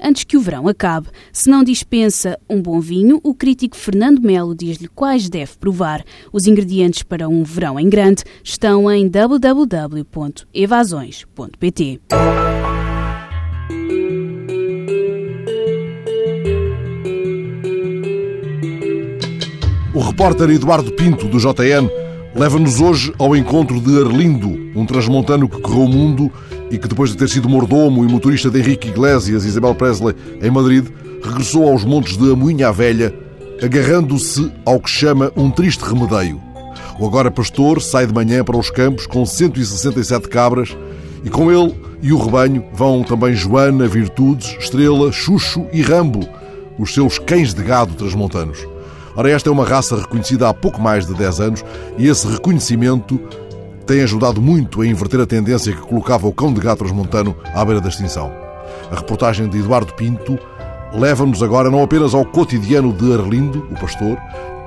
antes 0.00 0.24
que 0.24 0.36
o 0.36 0.40
verão 0.40 0.66
acabe. 0.68 1.08
Se 1.32 1.48
não 1.48 1.64
dispensa 1.64 2.38
um 2.48 2.60
bom 2.60 2.80
vinho, 2.80 3.20
o 3.22 3.34
crítico 3.34 3.76
Fernando 3.76 4.20
Melo 4.20 4.54
diz-lhe 4.54 4.88
quais 4.88 5.28
deve 5.28 5.56
provar. 5.58 6.04
Os 6.32 6.46
ingredientes 6.46 7.02
para 7.02 7.28
um 7.28 7.42
verão 7.44 7.78
em 7.78 7.88
grande 7.88 8.24
estão 8.42 8.90
em 8.90 9.08
www.evasões.pt. 9.08 12.00
O 19.96 20.00
repórter 20.00 20.50
Eduardo 20.50 20.92
Pinto, 20.92 21.26
do 21.26 21.38
JN, 21.38 21.88
leva-nos 22.34 22.82
hoje 22.82 23.14
ao 23.18 23.34
encontro 23.34 23.80
de 23.80 23.98
Arlindo, 23.98 24.50
um 24.78 24.84
transmontano 24.84 25.48
que 25.48 25.58
correu 25.58 25.84
o 25.84 25.88
mundo 25.88 26.30
e 26.70 26.78
que, 26.78 26.88
depois 26.88 27.10
de 27.10 27.16
ter 27.16 27.28
sido 27.28 27.48
mordomo 27.48 28.04
e 28.04 28.08
motorista 28.08 28.50
de 28.50 28.58
Henrique 28.58 28.88
Iglesias 28.88 29.44
e 29.44 29.48
Isabel 29.48 29.74
Presley 29.74 30.14
em 30.42 30.50
Madrid, 30.50 30.86
regressou 31.22 31.68
aos 31.68 31.84
montes 31.84 32.16
de 32.16 32.30
Amoinha 32.30 32.72
Velha, 32.72 33.14
agarrando-se 33.62 34.52
ao 34.64 34.80
que 34.80 34.90
chama 34.90 35.32
um 35.36 35.50
triste 35.50 35.82
remedeio. 35.82 36.40
O 36.98 37.06
agora 37.06 37.30
pastor 37.30 37.80
sai 37.80 38.06
de 38.06 38.14
manhã 38.14 38.42
para 38.42 38.56
os 38.56 38.70
campos 38.70 39.06
com 39.06 39.24
167 39.24 40.28
cabras 40.28 40.76
e 41.24 41.30
com 41.30 41.50
ele 41.50 41.74
e 42.02 42.12
o 42.12 42.18
rebanho 42.18 42.64
vão 42.72 43.02
também 43.02 43.34
Joana, 43.34 43.86
Virtudes, 43.86 44.56
Estrela, 44.58 45.10
Xuxo 45.12 45.66
e 45.72 45.82
Rambo, 45.82 46.20
os 46.78 46.92
seus 46.92 47.18
cães 47.18 47.54
de 47.54 47.62
gado 47.62 47.94
transmontanos. 47.94 48.66
Ora, 49.16 49.30
esta 49.30 49.48
é 49.48 49.52
uma 49.52 49.64
raça 49.64 49.96
reconhecida 49.96 50.48
há 50.48 50.54
pouco 50.54 50.80
mais 50.80 51.06
de 51.06 51.14
10 51.14 51.40
anos 51.40 51.64
e 51.96 52.06
esse 52.06 52.26
reconhecimento 52.28 53.18
tem 53.86 54.02
ajudado 54.02 54.42
muito 54.42 54.82
a 54.82 54.86
inverter 54.86 55.20
a 55.20 55.26
tendência 55.26 55.72
que 55.72 55.80
colocava 55.80 56.26
o 56.26 56.32
cão 56.32 56.52
de 56.52 56.60
gato 56.60 56.78
transmontano 56.78 57.36
à 57.54 57.64
beira 57.64 57.80
da 57.80 57.88
extinção. 57.88 58.32
A 58.90 58.96
reportagem 58.96 59.48
de 59.48 59.58
Eduardo 59.58 59.94
Pinto 59.94 60.36
leva-nos 60.92 61.42
agora 61.42 61.70
não 61.70 61.82
apenas 61.82 62.12
ao 62.12 62.24
cotidiano 62.24 62.92
de 62.92 63.12
Arlindo, 63.12 63.66
o 63.70 63.74
pastor, 63.78 64.18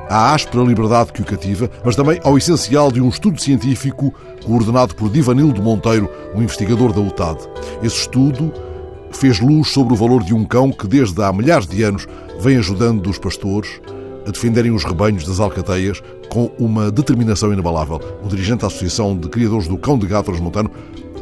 à 0.09 0.33
áspera 0.33 0.63
liberdade 0.63 1.11
que 1.11 1.21
o 1.21 1.25
cativa, 1.25 1.69
mas 1.83 1.97
também 1.97 2.19
ao 2.23 2.37
essencial 2.37 2.91
de 2.91 3.01
um 3.01 3.09
estudo 3.09 3.39
científico 3.39 4.13
coordenado 4.45 4.95
por 4.95 5.09
Divanildo 5.09 5.61
Monteiro, 5.61 6.09
um 6.33 6.41
investigador 6.41 6.93
da 6.93 7.01
UTAD. 7.01 7.39
Esse 7.83 7.97
estudo 7.97 8.53
fez 9.11 9.39
luz 9.39 9.67
sobre 9.67 9.93
o 9.93 9.97
valor 9.97 10.23
de 10.23 10.33
um 10.33 10.45
cão 10.45 10.71
que 10.71 10.87
desde 10.87 11.21
há 11.21 11.31
milhares 11.33 11.67
de 11.67 11.83
anos 11.83 12.07
vem 12.39 12.57
ajudando 12.57 13.07
os 13.07 13.19
pastores 13.19 13.81
a 14.29 14.31
defenderem 14.31 14.71
os 14.71 14.83
rebanhos 14.83 15.25
das 15.25 15.39
alcateias 15.39 16.01
com 16.29 16.51
uma 16.59 16.91
determinação 16.91 17.51
inabalável. 17.51 17.99
O 18.23 18.27
dirigente 18.27 18.61
da 18.61 18.67
Associação 18.67 19.17
de 19.17 19.27
Criadores 19.27 19.67
do 19.67 19.77
Cão 19.77 19.97
de 19.97 20.05
Gato 20.05 20.27
Transmontano 20.27 20.71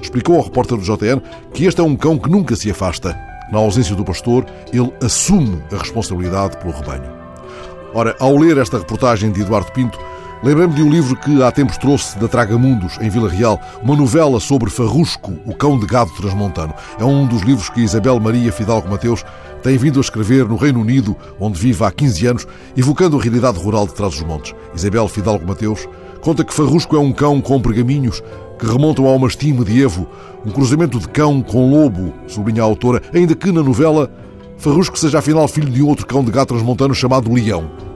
explicou 0.01 0.35
ao 0.35 0.43
repórter 0.43 0.77
do 0.77 0.83
JN 0.83 1.21
que 1.53 1.65
este 1.65 1.79
é 1.79 1.83
um 1.83 1.95
cão 1.95 2.19
que 2.19 2.29
nunca 2.29 2.55
se 2.55 2.69
afasta. 2.69 3.17
Na 3.51 3.59
ausência 3.59 3.95
do 3.95 4.03
pastor, 4.03 4.45
ele 4.73 4.91
assume 5.01 5.63
a 5.71 5.77
responsabilidade 5.77 6.57
pelo 6.57 6.73
rebanho. 6.73 7.09
Ora, 7.93 8.15
ao 8.19 8.35
ler 8.37 8.57
esta 8.57 8.77
reportagem 8.77 9.31
de 9.31 9.41
Eduardo 9.41 9.71
Pinto, 9.71 9.97
lembrei-me 10.43 10.73
de 10.73 10.83
um 10.83 10.89
livro 10.89 11.15
que 11.15 11.41
há 11.41 11.51
tempos 11.51 11.77
trouxe 11.77 12.17
da 12.19 12.27
Tragamundos, 12.27 12.97
em 13.01 13.09
Vila 13.09 13.29
Real, 13.29 13.59
uma 13.81 13.95
novela 13.95 14.39
sobre 14.39 14.69
Farrusco, 14.69 15.33
o 15.45 15.53
cão 15.53 15.79
de 15.79 15.85
gado 15.85 16.11
transmontano. 16.11 16.73
É 16.99 17.03
um 17.03 17.25
dos 17.25 17.41
livros 17.41 17.69
que 17.69 17.81
Isabel 17.81 18.19
Maria 18.19 18.51
Fidalgo 18.51 18.89
Mateus 18.89 19.23
tem 19.63 19.77
vindo 19.77 19.99
a 19.99 20.01
escrever 20.01 20.47
no 20.47 20.55
Reino 20.55 20.79
Unido, 20.79 21.15
onde 21.39 21.59
vive 21.59 21.83
há 21.83 21.91
15 21.91 22.27
anos, 22.27 22.47
evocando 22.75 23.17
a 23.17 23.21
realidade 23.21 23.57
rural 23.57 23.87
de 23.87 23.93
trás 23.93 24.13
dos 24.13 24.23
montes. 24.23 24.53
Isabel 24.75 25.07
Fidalgo 25.07 25.45
Mateus 25.45 25.87
conta 26.21 26.43
que 26.43 26.53
Farrusco 26.53 26.95
é 26.95 26.99
um 26.99 27.11
cão 27.11 27.41
com 27.41 27.59
pergaminhos 27.61 28.21
que 28.59 28.65
remontam 28.65 29.05
ao 29.05 29.19
mastim 29.19 29.53
medievo, 29.53 30.07
um 30.45 30.51
cruzamento 30.51 30.99
de 30.99 31.07
cão 31.09 31.41
com 31.41 31.69
lobo, 31.69 32.13
sublinha 32.27 32.61
a 32.61 32.65
autora, 32.65 33.01
ainda 33.13 33.35
que 33.35 33.51
na 33.51 33.61
novela 33.61 34.09
Farrusco 34.57 34.97
seja 34.97 35.19
afinal 35.19 35.47
filho 35.47 35.69
de 35.69 35.81
outro 35.81 36.05
cão 36.05 36.23
de 36.23 36.31
gato 36.31 36.49
transmontano 36.49 36.93
chamado 36.93 37.31
Leão. 37.31 37.86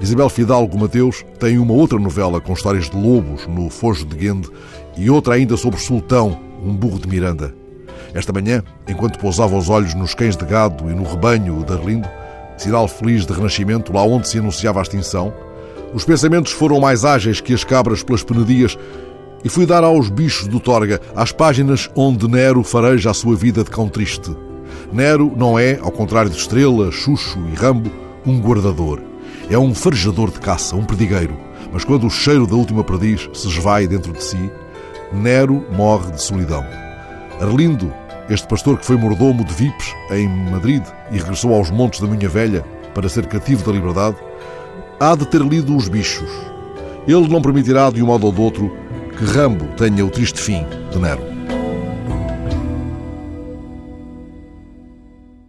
Isabel 0.00 0.28
Fidalgo 0.28 0.78
Mateus 0.78 1.24
tem 1.38 1.58
uma 1.58 1.72
outra 1.72 1.98
novela 1.98 2.40
com 2.40 2.52
histórias 2.52 2.88
de 2.88 2.96
lobos 2.96 3.46
no 3.46 3.70
Fojo 3.70 4.04
de 4.04 4.16
Guende 4.16 4.48
e 4.96 5.10
outra 5.10 5.34
ainda 5.34 5.56
sobre 5.56 5.80
Sultão, 5.80 6.38
um 6.64 6.74
burro 6.74 6.98
de 6.98 7.08
Miranda. 7.08 7.54
Esta 8.14 8.32
manhã, 8.32 8.62
enquanto 8.88 9.18
pousava 9.18 9.56
os 9.56 9.68
olhos 9.68 9.94
nos 9.94 10.14
cães 10.14 10.36
de 10.36 10.44
gado 10.44 10.90
e 10.90 10.94
no 10.94 11.04
rebanho 11.04 11.64
de 11.64 11.72
Arlindo, 11.72 12.08
sinal 12.56 12.88
feliz 12.88 13.24
de 13.24 13.32
renascimento 13.32 13.92
lá 13.92 14.02
onde 14.02 14.28
se 14.28 14.38
anunciava 14.38 14.80
a 14.80 14.82
extinção, 14.82 15.32
os 15.94 16.04
pensamentos 16.04 16.52
foram 16.52 16.80
mais 16.80 17.04
ágeis 17.04 17.40
que 17.40 17.54
as 17.54 17.64
cabras 17.64 18.02
pelas 18.02 18.22
penedias 18.22 18.76
e 19.42 19.48
fui 19.48 19.66
dar 19.66 19.82
aos 19.82 20.08
bichos 20.10 20.46
do 20.46 20.60
Torga, 20.60 21.00
às 21.16 21.32
páginas 21.32 21.90
onde 21.94 22.28
Nero 22.28 22.62
fareja 22.62 23.10
a 23.10 23.14
sua 23.14 23.34
vida 23.34 23.64
de 23.64 23.70
cão 23.70 23.88
triste. 23.88 24.36
Nero 24.92 25.32
não 25.36 25.58
é, 25.58 25.78
ao 25.80 25.90
contrário 25.90 26.30
de 26.30 26.36
Estrela, 26.36 26.92
Xuxo 26.92 27.38
e 27.52 27.54
Rambo, 27.54 27.90
um 28.26 28.40
guardador. 28.40 29.09
É 29.50 29.58
um 29.58 29.74
farejador 29.74 30.30
de 30.30 30.38
caça, 30.38 30.76
um 30.76 30.84
perdigueiro. 30.84 31.36
Mas 31.72 31.82
quando 31.82 32.06
o 32.06 32.10
cheiro 32.10 32.46
da 32.46 32.54
última 32.54 32.84
perdiz 32.84 33.28
se 33.34 33.48
esvai 33.48 33.88
dentro 33.88 34.12
de 34.12 34.22
si, 34.22 34.50
Nero 35.12 35.66
morre 35.72 36.12
de 36.12 36.22
solidão. 36.22 36.64
Arlindo, 37.40 37.92
este 38.28 38.46
pastor 38.46 38.78
que 38.78 38.86
foi 38.86 38.96
mordomo 38.96 39.44
de 39.44 39.52
Vipes 39.52 39.92
em 40.12 40.28
Madrid 40.28 40.84
e 41.10 41.18
regressou 41.18 41.52
aos 41.52 41.68
montes 41.68 41.98
da 41.98 42.06
Minha 42.06 42.28
Velha 42.28 42.64
para 42.94 43.08
ser 43.08 43.26
cativo 43.26 43.64
da 43.64 43.72
liberdade, 43.72 44.16
há 45.00 45.16
de 45.16 45.26
ter 45.26 45.40
lido 45.40 45.76
Os 45.76 45.88
Bichos. 45.88 46.30
Ele 47.08 47.26
não 47.26 47.42
permitirá, 47.42 47.90
de 47.90 48.00
um 48.00 48.06
modo 48.06 48.26
ou 48.26 48.32
de 48.32 48.40
outro, 48.40 48.72
que 49.18 49.24
Rambo 49.24 49.66
tenha 49.76 50.06
o 50.06 50.10
triste 50.10 50.40
fim 50.40 50.64
de 50.92 50.98
Nero. 51.00 51.39